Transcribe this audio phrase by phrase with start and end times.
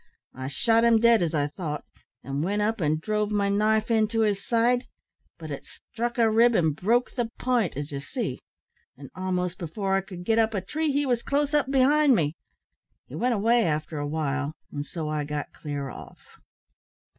[0.33, 1.85] I shot him dead, as I thought,
[2.23, 4.87] and went up and drove my knife into his side,
[5.37, 8.39] but it struck a rib and broke the pint, as ye see;
[8.97, 12.33] and a'most afore I could get up a tree, he wos close up behind me.
[13.05, 16.39] He went away after a while, and so I got clear off."